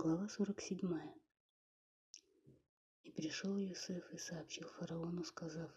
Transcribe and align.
Глава 0.00 0.28
47. 0.28 0.80
И 3.02 3.10
пришел 3.10 3.58
Иосиф 3.58 4.08
и 4.12 4.16
сообщил 4.16 4.68
фараону, 4.68 5.24
сказав, 5.24 5.72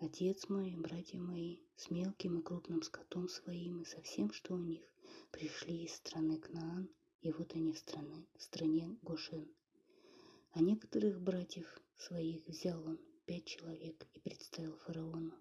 «Отец 0.00 0.50
мой, 0.50 0.76
братья 0.76 1.18
мои, 1.18 1.56
с 1.74 1.90
мелким 1.90 2.38
и 2.38 2.42
крупным 2.42 2.82
скотом 2.82 3.26
своим 3.26 3.80
и 3.80 3.86
со 3.86 4.02
всем, 4.02 4.34
что 4.34 4.52
у 4.52 4.58
них, 4.58 4.82
пришли 5.30 5.84
из 5.84 5.94
страны 5.94 6.36
Кнаан, 6.36 6.90
и 7.22 7.32
вот 7.32 7.54
они 7.54 7.72
в, 7.72 7.78
стране, 7.78 8.26
в 8.36 8.42
стране 8.42 8.98
Гошен. 9.00 9.48
А 10.50 10.60
некоторых 10.60 11.18
братьев 11.18 11.80
своих 11.96 12.46
взял 12.46 12.86
он, 12.86 13.00
пять 13.24 13.46
человек, 13.46 14.06
и 14.12 14.20
представил 14.20 14.76
фараону. 14.76 15.32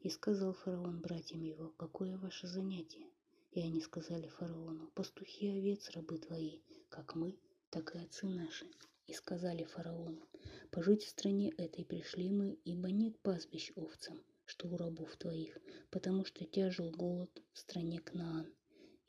И 0.00 0.10
сказал 0.10 0.54
фараон 0.54 1.00
братьям 1.00 1.42
его, 1.42 1.68
какое 1.76 2.18
ваше 2.18 2.48
занятие? 2.48 3.08
И 3.52 3.60
они 3.60 3.80
сказали 3.80 4.26
фараону, 4.26 4.88
пастухи 4.96 5.46
овец 5.50 5.88
рабы 5.90 6.18
твои, 6.18 6.58
как 6.88 7.14
мы, 7.14 7.38
так 7.84 7.96
и 7.96 7.98
отцы 7.98 8.26
наши. 8.26 8.66
И 9.06 9.12
сказали 9.12 9.64
фараону, 9.64 10.26
пожить 10.70 11.02
в 11.02 11.08
стране 11.08 11.52
этой 11.58 11.84
пришли 11.84 12.30
мы, 12.30 12.58
ибо 12.64 12.90
нет 12.90 13.18
пастбищ 13.18 13.72
овцам, 13.76 14.22
что 14.46 14.68
у 14.68 14.76
рабов 14.78 15.14
твоих, 15.18 15.58
потому 15.90 16.24
что 16.24 16.46
тяжел 16.46 16.90
голод 16.90 17.30
в 17.52 17.58
стране 17.58 18.00
Кнаан. 18.00 18.50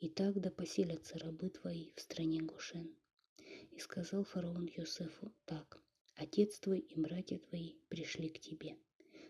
И 0.00 0.10
так 0.10 0.38
да 0.40 0.50
поселятся 0.50 1.18
рабы 1.18 1.48
твои 1.48 1.92
в 1.94 2.00
стране 2.02 2.42
Гошен. 2.42 2.94
И 3.70 3.78
сказал 3.78 4.24
фараон 4.24 4.68
Йосефу 4.76 5.32
так, 5.46 5.80
отец 6.14 6.58
твой 6.58 6.80
и 6.80 7.00
братья 7.00 7.38
твои 7.38 7.76
пришли 7.88 8.28
к 8.28 8.38
тебе. 8.40 8.76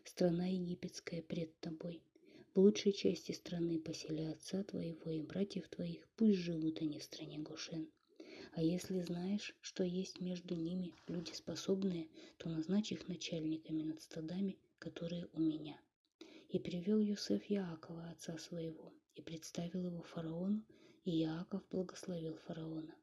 Страна 0.05 0.47
египетская 0.47 1.23
пред 1.23 1.57
тобой, 1.61 2.03
в 2.55 2.59
лучшей 2.59 2.93
части 2.93 3.31
страны 3.31 3.79
поселя 3.79 4.33
отца 4.33 4.65
твоего 4.65 5.13
и 5.13 5.23
братьев 5.23 5.69
твоих, 5.69 6.09
пусть 6.17 6.39
живут 6.39 6.81
они 6.81 6.99
в 6.99 7.05
стране 7.05 7.39
Гошен. 7.39 7.89
А 8.57 8.63
если 8.63 9.03
знаешь, 9.03 9.55
что 9.61 9.85
есть 9.85 10.19
между 10.19 10.55
ними 10.55 10.95
люди 11.09 11.31
способные, 11.33 12.09
то 12.39 12.49
назначь 12.49 12.91
их 12.91 13.07
начальниками 13.07 13.83
над 13.83 14.01
стадами, 14.01 14.57
которые 14.79 15.29
у 15.35 15.41
меня. 15.41 15.79
И 16.49 16.59
привел 16.59 16.99
Юсеф 16.99 17.45
Яакова, 17.51 18.09
отца 18.09 18.39
своего, 18.39 18.95
и 19.15 19.21
представил 19.21 19.85
его 19.85 20.01
фараону, 20.01 20.65
и 21.05 21.11
Яаков 21.11 21.69
благословил 21.71 22.39
фараона. 22.47 22.95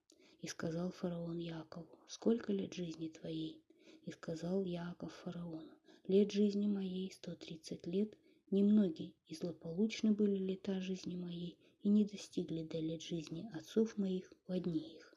И 0.42 0.48
сказал 0.48 0.90
фараон 0.90 1.38
Яакову, 1.38 2.00
сколько 2.08 2.52
лет 2.52 2.74
жизни 2.74 3.10
твоей? 3.10 3.62
И 4.08 4.12
сказал 4.12 4.64
Яаков 4.64 5.14
фараону, 5.24 5.70
лет 6.08 6.32
жизни 6.32 6.66
моей 6.66 7.12
сто 7.12 7.36
тридцать 7.36 7.86
лет, 7.86 8.18
Немногие 8.50 9.14
и 9.28 9.36
злополучны 9.36 10.14
были 10.14 10.36
лета 10.36 10.80
жизни 10.80 11.16
моей, 11.16 11.58
и 11.84 11.90
не 11.90 12.06
достигли 12.06 12.64
до 12.64 12.80
лет 12.80 13.04
жизни 13.04 13.48
отцов 13.54 13.98
моих 13.98 14.32
в 14.48 14.52
одни 14.52 14.96
их. 14.96 15.13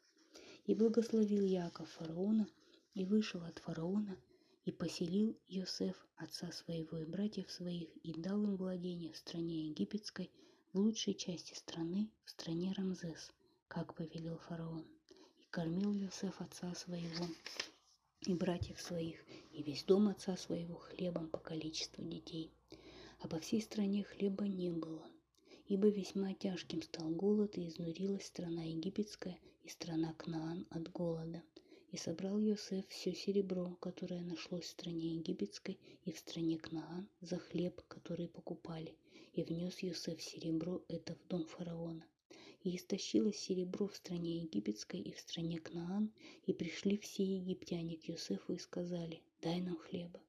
И 0.67 0.75
благословил 0.75 1.43
Яков 1.43 1.89
фараона, 1.89 2.47
и 2.93 3.03
вышел 3.05 3.41
от 3.41 3.57
фараона, 3.57 4.15
и 4.65 4.71
поселил 4.71 5.35
Йосеф, 5.47 5.95
отца 6.17 6.51
своего 6.51 6.99
и 6.99 7.05
братьев 7.05 7.49
своих, 7.49 7.89
и 8.03 8.13
дал 8.13 8.43
им 8.43 8.55
владение 8.55 9.11
в 9.11 9.17
стране 9.17 9.69
египетской, 9.69 10.29
в 10.73 10.77
лучшей 10.79 11.15
части 11.15 11.55
страны, 11.55 12.11
в 12.25 12.29
стране 12.29 12.73
Рамзес, 12.77 13.31
как 13.67 13.95
повелел 13.95 14.37
фараон. 14.37 14.85
И 15.39 15.45
кормил 15.49 15.91
Йосеф 15.93 16.39
отца 16.39 16.75
своего 16.75 17.25
и 18.27 18.35
братьев 18.35 18.79
своих, 18.79 19.17
и 19.53 19.63
весь 19.63 19.83
дом 19.83 20.07
отца 20.09 20.37
своего 20.37 20.75
хлебом 20.75 21.29
по 21.29 21.39
количеству 21.39 22.03
детей 22.03 22.51
а 23.19 23.27
по 23.27 23.39
всей 23.39 23.61
стране 23.61 24.03
хлеба 24.03 24.47
не 24.47 24.69
было, 24.69 25.05
ибо 25.67 25.87
весьма 25.87 26.33
тяжким 26.33 26.81
стал 26.81 27.09
голод, 27.09 27.57
и 27.57 27.67
изнурилась 27.67 28.27
страна 28.27 28.63
египетская 28.63 29.39
и 29.67 29.69
страна 29.69 30.13
Кнаан 30.13 30.65
от 30.69 30.89
голода. 30.93 31.43
И 31.91 31.97
собрал 31.97 32.39
Йосеф 32.39 32.87
все 32.87 33.13
серебро, 33.13 33.75
которое 33.81 34.21
нашлось 34.21 34.63
в 34.63 34.69
стране 34.69 35.15
египетской 35.15 35.77
и 36.05 36.13
в 36.13 36.17
стране 36.17 36.57
Кнаан, 36.57 37.09
за 37.19 37.37
хлеб, 37.37 37.81
который 37.89 38.29
покупали, 38.29 38.95
и 39.33 39.43
внес 39.43 39.79
Йосеф 39.79 40.21
серебро 40.21 40.81
это 40.87 41.15
в 41.15 41.27
дом 41.27 41.45
фараона. 41.45 42.05
И 42.63 42.77
истощилось 42.77 43.39
серебро 43.39 43.89
в 43.89 43.95
стране 43.97 44.37
египетской 44.43 45.01
и 45.01 45.11
в 45.11 45.19
стране 45.19 45.59
Кнаан, 45.59 46.13
и 46.45 46.53
пришли 46.53 46.97
все 46.97 47.25
египтяне 47.25 47.97
к 47.97 48.05
Йосефу 48.05 48.53
и 48.53 48.57
сказали, 48.59 49.21
дай 49.41 49.59
нам 49.59 49.77
хлеба. 49.77 50.21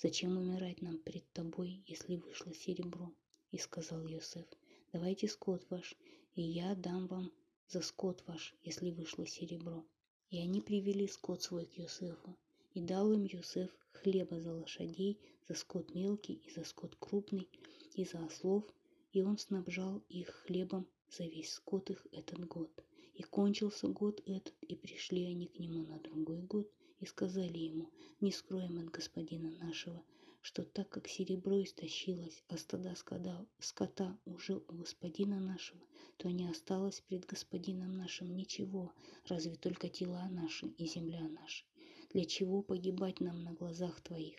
Зачем 0.00 0.38
умирать 0.38 0.80
нам 0.80 0.96
перед 0.96 1.30
тобой, 1.32 1.82
если 1.86 2.16
вышло 2.16 2.54
серебро? 2.54 3.12
И 3.50 3.58
сказал 3.58 4.06
Йосеф, 4.06 4.46
давайте 4.90 5.28
скот 5.28 5.66
ваш, 5.68 5.94
и 6.34 6.40
я 6.40 6.74
дам 6.74 7.08
вам 7.08 7.30
за 7.68 7.80
скот 7.82 8.22
ваш, 8.26 8.54
если 8.62 8.90
вышло 8.90 9.26
серебро. 9.26 9.84
И 10.30 10.38
они 10.38 10.60
привели 10.60 11.06
скот 11.08 11.42
свой 11.42 11.66
к 11.66 11.74
Йосефу, 11.78 12.36
и 12.74 12.80
дал 12.80 13.12
им 13.12 13.24
Йосеф 13.24 13.70
хлеба 13.92 14.40
за 14.40 14.52
лошадей, 14.52 15.18
за 15.48 15.54
скот 15.54 15.94
мелкий 15.94 16.34
и 16.44 16.50
за 16.50 16.64
скот 16.64 16.96
крупный, 16.98 17.48
и 17.94 18.04
за 18.04 18.24
ослов, 18.24 18.64
и 19.12 19.22
он 19.22 19.38
снабжал 19.38 20.02
их 20.08 20.28
хлебом 20.28 20.86
за 21.10 21.24
весь 21.24 21.52
скот 21.52 21.90
их 21.90 22.06
этот 22.12 22.46
год. 22.46 22.70
И 23.14 23.22
кончился 23.22 23.88
год 23.88 24.20
этот, 24.26 24.54
и 24.60 24.74
пришли 24.74 25.24
они 25.24 25.46
к 25.46 25.58
нему 25.58 25.82
на 25.84 25.98
другой 26.00 26.42
год, 26.42 26.70
и 27.00 27.06
сказали 27.06 27.58
ему, 27.58 27.90
не 28.20 28.32
скроем 28.32 28.78
от 28.78 28.90
господина 28.90 29.50
нашего, 29.50 30.02
что 30.46 30.62
так 30.62 30.88
как 30.90 31.08
серебро 31.08 31.60
истощилось, 31.60 32.44
а 32.46 32.56
стада 32.56 32.94
скота, 32.94 33.44
скота 33.58 34.16
уже 34.24 34.54
у 34.54 34.72
господина 34.74 35.40
нашего, 35.40 35.80
то 36.18 36.30
не 36.30 36.48
осталось 36.48 37.00
пред 37.00 37.26
господином 37.26 37.90
нашим 37.96 38.32
ничего, 38.32 38.92
разве 39.24 39.56
только 39.56 39.88
тела 39.88 40.28
наши 40.30 40.68
и 40.78 40.86
земля 40.86 41.28
наша. 41.40 41.64
Для 42.10 42.24
чего 42.24 42.62
погибать 42.62 43.18
нам 43.18 43.42
на 43.42 43.54
глазах 43.54 44.00
твоих? 44.02 44.38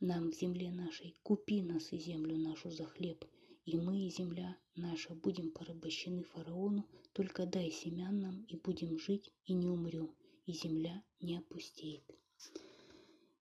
Нам 0.00 0.30
в 0.30 0.34
земле 0.34 0.70
нашей 0.70 1.14
купи 1.22 1.60
нас 1.60 1.92
и 1.92 1.98
землю 1.98 2.38
нашу 2.38 2.70
за 2.70 2.86
хлеб, 2.86 3.22
и 3.66 3.76
мы 3.76 4.06
и 4.06 4.10
земля 4.10 4.56
наша 4.74 5.14
будем 5.14 5.50
порабощены 5.50 6.22
фараону, 6.22 6.86
только 7.12 7.44
дай 7.44 7.70
семян 7.70 8.20
нам, 8.20 8.42
и 8.44 8.56
будем 8.56 8.98
жить, 8.98 9.30
и 9.44 9.52
не 9.52 9.68
умрем, 9.68 10.14
и 10.46 10.54
земля 10.54 11.04
не 11.20 11.36
опустеет. 11.36 12.10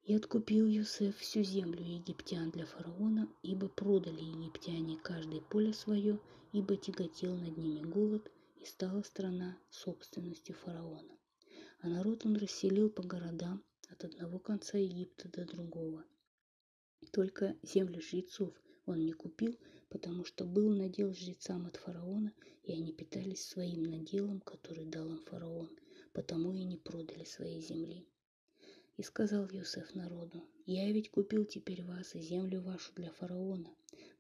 И 0.05 0.13
откупил 0.13 0.67
Юсеф 0.67 1.17
всю 1.17 1.43
землю 1.43 1.83
египтян 1.83 2.51
для 2.51 2.65
фараона, 2.65 3.27
ибо 3.41 3.67
продали 3.67 4.21
египтяне 4.21 4.97
каждое 4.97 5.41
поле 5.41 5.73
свое, 5.73 6.19
ибо 6.53 6.77
тяготел 6.77 7.35
над 7.35 7.57
ними 7.57 7.81
голод, 7.81 8.31
и 8.57 8.65
стала 8.65 9.01
страна 9.01 9.57
собственностью 9.69 10.55
фараона. 10.55 11.17
А 11.79 11.89
народ 11.89 12.25
он 12.25 12.35
расселил 12.35 12.89
по 12.89 13.01
городам 13.01 13.63
от 13.89 14.03
одного 14.03 14.39
конца 14.39 14.77
Египта 14.77 15.27
до 15.29 15.45
другого. 15.45 16.05
Только 17.11 17.57
землю 17.63 18.01
жрецов 18.01 18.53
он 18.85 19.05
не 19.05 19.13
купил, 19.13 19.57
потому 19.89 20.23
что 20.23 20.45
был 20.45 20.69
надел 20.69 21.13
жрецам 21.13 21.65
от 21.65 21.77
фараона, 21.77 22.31
и 22.63 22.71
они 22.73 22.93
питались 22.93 23.43
своим 23.43 23.83
наделом, 23.83 24.39
который 24.41 24.85
дал 24.85 25.09
им 25.09 25.21
фараон– 25.21 25.69
потому 26.15 26.53
и 26.53 26.63
не 26.63 26.77
продали 26.77 27.25
своей 27.25 27.61
земли. 27.61 28.07
И 28.97 29.03
сказал 29.03 29.49
Юсеф 29.49 29.93
народу, 29.93 30.41
«Я 30.65 30.89
ведь 30.91 31.11
купил 31.11 31.43
теперь 31.43 31.83
вас 31.83 32.15
и 32.15 32.21
землю 32.21 32.61
вашу 32.61 32.93
для 32.95 33.11
фараона. 33.11 33.69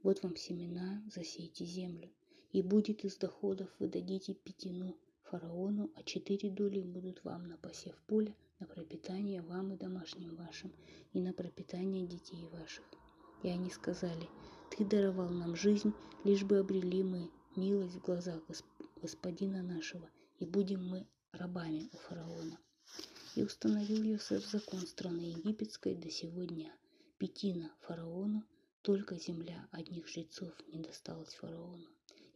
Вот 0.03 0.21
вам 0.21 0.35
семена, 0.35 1.01
засейте 1.13 1.63
землю. 1.65 2.11
И 2.51 2.61
будет 2.61 3.05
из 3.05 3.15
доходов 3.15 3.69
вы 3.79 3.87
дадите 3.87 4.33
пятину 4.33 4.97
фараону, 5.23 5.91
а 5.95 6.03
четыре 6.03 6.49
доли 6.49 6.81
будут 6.81 7.23
вам 7.23 7.47
на 7.47 7.57
посев 7.57 7.95
поля, 8.05 8.35
на 8.59 8.67
пропитание 8.67 9.41
вам 9.41 9.71
и 9.71 9.77
домашним 9.77 10.35
вашим, 10.35 10.73
и 11.13 11.21
на 11.21 11.31
пропитание 11.31 12.05
детей 12.05 12.45
ваших». 12.51 12.83
И 13.43 13.47
они 13.47 13.69
сказали, 13.69 14.27
«Ты 14.71 14.83
даровал 14.83 15.29
нам 15.29 15.55
жизнь, 15.55 15.93
лишь 16.25 16.43
бы 16.43 16.57
обрели 16.57 17.01
мы 17.01 17.29
милость 17.55 17.95
в 17.95 18.01
глазах 18.01 18.41
господина 19.01 19.63
нашего, 19.63 20.09
и 20.39 20.45
будем 20.45 20.85
мы 20.85 21.07
рабами 21.31 21.89
у 21.93 21.97
фараона. 21.97 22.59
И 23.35 23.43
установил 23.43 24.01
Йосеф 24.01 24.45
закон 24.45 24.87
страны 24.87 25.19
египетской 25.19 25.93
до 25.93 26.09
сего 26.09 26.45
дня. 26.45 26.73
Пятина 27.17 27.69
фараону, 27.81 28.45
только 28.81 29.17
земля 29.17 29.67
одних 29.71 30.07
жрецов 30.07 30.53
не 30.67 30.79
досталась 30.79 31.33
фараону. 31.33 31.85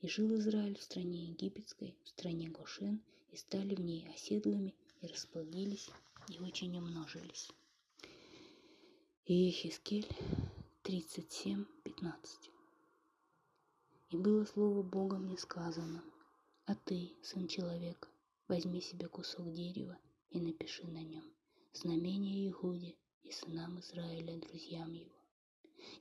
И 0.02 0.10
жил 0.10 0.38
Израиль 0.38 0.78
в 0.78 0.84
стране 0.84 1.28
египетской, 1.28 1.96
в 2.04 2.10
стране 2.10 2.50
Гошен, 2.50 3.02
и 3.32 3.38
стали 3.38 3.76
в 3.76 3.80
ней 3.80 4.10
оседлыми, 4.14 4.76
и 5.00 5.08
расплодились, 5.08 5.90
и 6.28 6.38
очень 6.40 6.78
умножились. 6.78 7.50
Иехискель 9.26 10.08
37, 10.84 11.66
15. 11.84 12.52
И 14.10 14.18
было 14.18 14.44
слово 14.44 14.84
Бога 14.84 15.18
мне 15.18 15.38
сказано, 15.38 16.04
а 16.66 16.76
ты, 16.76 17.14
сын 17.24 17.48
человека, 17.48 18.10
Возьми 18.50 18.82
себе 18.82 19.08
кусок 19.08 19.54
дерева 19.54 19.96
и 20.32 20.40
напиши 20.40 20.86
на 20.88 21.02
нем 21.04 21.24
знамение 21.74 22.50
Игуде 22.50 22.96
и 23.24 23.32
сынам 23.32 23.80
Израиля, 23.80 24.38
друзьям 24.40 24.94
его. 24.94 25.16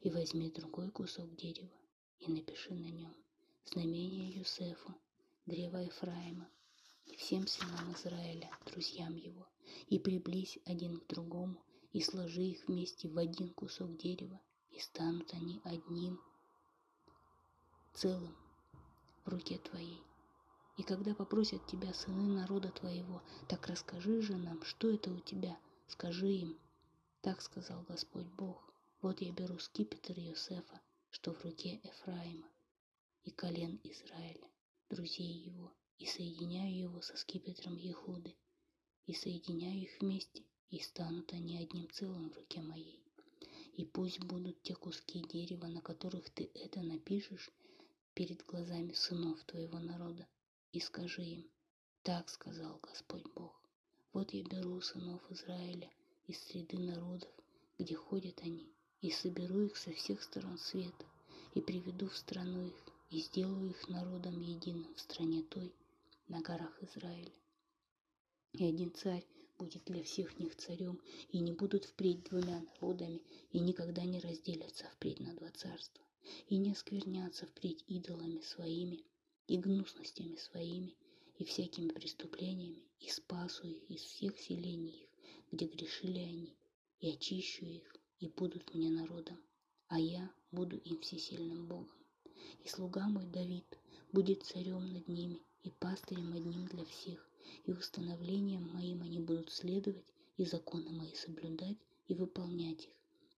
И 0.02 0.10
возьми 0.10 0.50
другой 0.50 0.90
кусок 0.90 1.34
дерева 1.36 1.78
и 2.20 2.30
напиши 2.30 2.74
на 2.74 2.90
нем 2.90 3.14
знамение 3.64 4.30
Юсефу, 4.30 4.94
древа 5.46 5.78
Ефраима, 5.78 6.48
и 7.06 7.16
всем 7.16 7.46
сынам 7.46 7.92
Израиля, 7.92 8.50
друзьям 8.66 9.16
его, 9.16 9.46
и 9.88 9.98
приблизь 9.98 10.58
один 10.64 10.98
к 10.98 11.06
другому, 11.06 11.62
и 11.92 12.00
сложи 12.00 12.42
их 12.42 12.66
вместе 12.66 13.08
в 13.08 13.18
один 13.18 13.50
кусок 13.54 13.96
дерева, 13.96 14.40
и 14.70 14.78
станут 14.78 15.32
они 15.32 15.60
одним 15.64 16.20
целым 17.94 18.36
в 19.24 19.28
руке 19.28 19.58
твоей. 19.58 20.07
И 20.78 20.84
когда 20.84 21.12
попросят 21.12 21.66
тебя 21.66 21.92
сыны 21.92 22.22
народа 22.22 22.70
твоего, 22.70 23.20
так 23.48 23.66
расскажи 23.66 24.22
же 24.22 24.36
нам, 24.36 24.62
что 24.62 24.88
это 24.88 25.10
у 25.10 25.18
тебя, 25.18 25.58
скажи 25.88 26.28
им. 26.28 26.56
Так 27.20 27.42
сказал 27.42 27.82
Господь 27.88 28.28
Бог, 28.28 28.72
вот 29.02 29.20
я 29.20 29.32
беру 29.32 29.58
скипетр 29.58 30.16
Йосефа, 30.16 30.80
что 31.10 31.32
в 31.32 31.44
руке 31.44 31.80
Эфраима, 31.82 32.48
и 33.24 33.32
колен 33.32 33.80
Израиля, 33.82 34.48
друзей 34.88 35.32
его, 35.32 35.72
и 35.98 36.06
соединяю 36.06 36.78
его 36.78 37.00
со 37.02 37.16
скипетром 37.16 37.76
Ехуды, 37.76 38.36
и 39.06 39.14
соединяю 39.14 39.80
их 39.80 40.00
вместе, 40.00 40.44
и 40.70 40.78
станут 40.78 41.32
они 41.32 41.58
одним 41.58 41.90
целым 41.90 42.30
в 42.30 42.36
руке 42.36 42.60
моей. 42.60 43.02
И 43.76 43.84
пусть 43.84 44.20
будут 44.20 44.62
те 44.62 44.76
куски 44.76 45.22
дерева, 45.22 45.66
на 45.66 45.80
которых 45.80 46.30
ты 46.30 46.48
это 46.54 46.82
напишешь, 46.82 47.50
перед 48.14 48.46
глазами 48.46 48.92
сынов 48.92 49.42
твоего 49.42 49.80
народа, 49.80 50.28
и 50.72 50.80
скажи 50.80 51.22
им, 51.22 51.50
так 52.02 52.28
сказал 52.28 52.78
Господь 52.82 53.24
Бог, 53.34 53.58
вот 54.12 54.32
я 54.34 54.42
беру 54.42 54.80
сынов 54.80 55.20
Израиля 55.30 55.90
из 56.26 56.38
среды 56.44 56.78
народов, 56.78 57.30
где 57.78 57.94
ходят 57.94 58.40
они, 58.42 58.70
и 59.00 59.10
соберу 59.10 59.62
их 59.62 59.76
со 59.76 59.92
всех 59.92 60.22
сторон 60.22 60.58
света, 60.58 61.06
и 61.54 61.60
приведу 61.60 62.08
в 62.08 62.16
страну 62.16 62.66
их, 62.66 62.74
и 63.10 63.20
сделаю 63.20 63.70
их 63.70 63.88
народом 63.88 64.40
единым 64.40 64.94
в 64.94 65.00
стране 65.00 65.42
той, 65.42 65.72
на 66.28 66.42
горах 66.42 66.82
Израиля. 66.82 67.32
И 68.52 68.64
один 68.64 68.92
царь 68.92 69.24
будет 69.58 69.84
для 69.86 70.02
всех 70.02 70.38
них 70.38 70.54
царем, 70.56 71.00
и 71.30 71.38
не 71.38 71.52
будут 71.52 71.84
впредь 71.86 72.24
двумя 72.24 72.60
народами, 72.60 73.22
и 73.52 73.58
никогда 73.58 74.02
не 74.02 74.20
разделятся 74.20 74.84
впредь 74.94 75.20
на 75.20 75.34
два 75.34 75.50
царства, 75.50 76.04
и 76.48 76.56
не 76.56 76.72
осквернятся 76.72 77.46
впредь 77.46 77.82
идолами 77.86 78.40
своими 78.40 79.02
и 79.48 79.56
гнусностями 79.56 80.36
своими, 80.36 80.94
и 81.38 81.44
всякими 81.44 81.88
преступлениями, 81.88 82.86
и 83.00 83.08
спасу 83.08 83.66
их 83.66 83.90
из 83.90 84.02
всех 84.02 84.38
селений 84.38 84.90
их, 84.90 85.08
где 85.50 85.66
грешили 85.66 86.18
они, 86.18 86.54
и 87.00 87.10
очищу 87.10 87.64
их, 87.64 87.96
и 88.20 88.28
будут 88.28 88.74
мне 88.74 88.90
народом, 88.90 89.40
а 89.86 89.98
я 89.98 90.30
буду 90.52 90.76
им 90.76 91.00
всесильным 91.00 91.66
Богом. 91.66 91.96
И 92.62 92.68
слуга 92.68 93.08
мой 93.08 93.24
Давид 93.24 93.78
будет 94.12 94.44
царем 94.44 94.92
над 94.92 95.08
ними, 95.08 95.40
и 95.62 95.70
пастырем 95.70 96.34
одним 96.34 96.66
для 96.66 96.84
всех, 96.84 97.26
и 97.64 97.72
установлением 97.72 98.68
моим 98.74 99.02
они 99.02 99.18
будут 99.18 99.50
следовать, 99.50 100.12
и 100.36 100.44
законы 100.44 100.90
мои 100.90 101.14
соблюдать, 101.14 101.78
и 102.06 102.14
выполнять 102.14 102.84
их. 102.84 102.92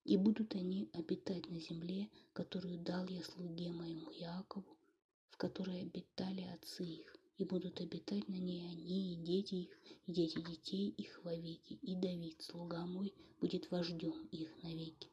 И 0.05 0.17
будут 0.17 0.57
они 0.57 0.89
обитать 0.93 1.49
на 1.49 1.61
земле, 1.61 2.09
которую 2.33 2.79
дал 2.79 3.07
я 3.07 3.23
слуге 3.23 3.71
моему 3.71 4.11
Якову, 4.11 4.77
которой 5.41 5.81
обитали 5.81 6.43
отцы 6.55 6.85
их, 6.85 7.17
и 7.39 7.45
будут 7.45 7.81
обитать 7.81 8.29
на 8.29 8.35
ней 8.35 8.69
они, 8.69 9.15
и 9.15 9.17
дети 9.17 9.55
их, 9.55 9.81
и 10.07 10.13
дети 10.13 10.39
детей 10.39 10.91
их 10.99 11.25
вовеки, 11.25 11.79
и 11.81 11.95
Давид, 11.95 12.43
слуга 12.43 12.85
мой, 12.85 13.15
будет 13.41 13.71
вождем 13.71 14.29
их 14.33 14.51
навеки. 14.63 15.09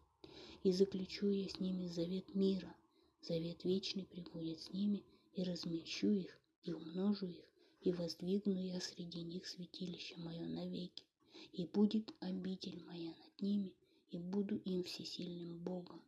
И 0.63 0.73
заключу 0.73 1.29
я 1.29 1.47
с 1.47 1.61
ними 1.61 1.87
завет 1.87 2.35
мира, 2.35 2.75
завет 3.21 3.63
вечный 3.63 4.03
прибудет 4.03 4.59
с 4.59 4.73
ними, 4.73 5.01
и 5.33 5.43
размещу 5.43 6.11
их, 6.11 6.37
и 6.65 6.73
умножу 6.73 7.27
их, 7.27 7.47
и 7.79 7.93
воздвигну 7.93 8.59
я 8.59 8.81
среди 8.81 9.21
них 9.21 9.47
святилище 9.47 10.17
мое 10.17 10.45
навеки, 10.45 11.05
и 11.53 11.63
будет 11.63 12.13
обитель 12.19 12.83
моя 12.83 13.11
над 13.11 13.41
ними, 13.41 13.73
и 14.09 14.17
буду 14.17 14.57
им 14.57 14.83
всесильным 14.83 15.59
Богом, 15.63 16.01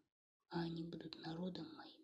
а 0.49 0.63
они 0.63 0.83
будут 0.83 1.17
народом 1.21 1.67
моим, 1.77 1.98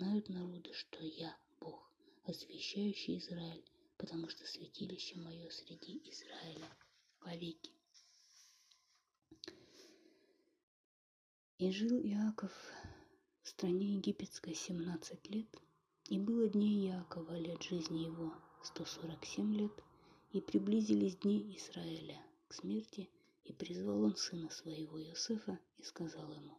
и 0.00 0.02
узнают 0.02 0.28
народы, 0.30 0.72
что 0.72 1.04
я 1.04 1.36
Бог, 1.60 1.90
освящающий 2.24 3.18
Израиль, 3.18 3.64
потому 3.98 4.28
что 4.28 4.46
святилище 4.46 5.16
мое 5.16 5.50
среди 5.50 6.00
Израиля 6.10 6.68
вовеки. 7.20 7.70
И 11.58 11.70
жил 11.70 12.00
Иаков 12.00 12.52
в 13.42 13.48
стране 13.48 13.96
египетской 13.96 14.54
семнадцать 14.54 15.28
лет, 15.28 15.48
и 16.08 16.18
было 16.18 16.48
дней 16.48 16.88
Иакова 16.88 17.36
лет 17.38 17.62
жизни 17.62 18.04
его 18.04 18.32
сто 18.62 18.86
сорок 18.86 19.24
семь 19.26 19.54
лет, 19.54 19.72
и 20.32 20.40
приблизились 20.40 21.18
дни 21.18 21.58
Израиля 21.58 22.24
к 22.48 22.54
смерти, 22.54 23.10
и 23.44 23.52
призвал 23.52 24.02
он 24.04 24.16
сына 24.16 24.48
своего 24.48 24.98
Иосифа 25.02 25.58
и 25.76 25.82
сказал 25.82 26.32
ему, 26.32 26.58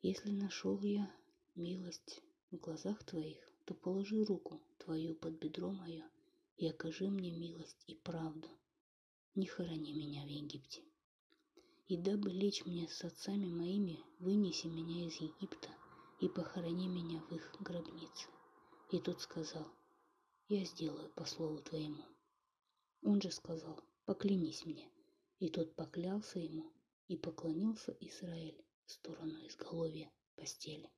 «Если 0.00 0.30
нашел 0.30 0.80
я 0.80 1.12
милость 1.56 2.22
в 2.50 2.56
глазах 2.56 3.02
твоих, 3.04 3.38
то 3.64 3.74
положи 3.74 4.24
руку 4.24 4.60
твою 4.78 5.14
под 5.14 5.34
бедро 5.34 5.72
мое 5.72 6.08
и 6.56 6.68
окажи 6.68 7.08
мне 7.08 7.30
милость 7.30 7.82
и 7.86 7.94
правду. 7.94 8.48
Не 9.34 9.46
хорони 9.46 9.92
меня 9.92 10.24
в 10.24 10.28
Египте. 10.28 10.82
И 11.88 11.96
дабы 11.96 12.30
лечь 12.30 12.64
мне 12.64 12.88
с 12.88 13.04
отцами 13.04 13.46
моими, 13.46 14.00
вынеси 14.18 14.66
меня 14.66 15.06
из 15.06 15.16
Египта 15.16 15.68
и 16.20 16.28
похорони 16.28 16.88
меня 16.88 17.20
в 17.20 17.32
их 17.34 17.54
гробнице. 17.60 18.28
И 18.90 18.98
тот 18.98 19.20
сказал, 19.20 19.66
я 20.48 20.64
сделаю 20.64 21.10
по 21.10 21.24
слову 21.24 21.58
твоему. 21.58 22.04
Он 23.02 23.20
же 23.20 23.30
сказал, 23.30 23.80
поклянись 24.04 24.64
мне. 24.64 24.90
И 25.38 25.48
тот 25.48 25.74
поклялся 25.74 26.38
ему, 26.38 26.72
и 27.08 27.16
поклонился 27.16 27.92
Израиль 28.00 28.64
в 28.86 28.92
сторону 28.92 29.46
изголовья 29.46 30.10
постели. 30.34 30.90